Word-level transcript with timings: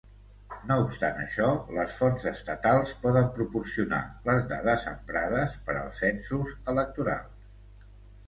No 0.69 0.75
obstant 0.83 1.19
això, 1.23 1.49
les 1.79 1.97
fonts 1.97 2.23
estatals 2.31 2.93
poden 3.03 3.27
proporcionar 3.35 3.99
les 4.29 4.49
dades 4.53 4.87
emprades 4.93 5.59
per 5.67 5.75
als 5.83 6.01
censos 6.05 6.55
electorals. 6.75 7.45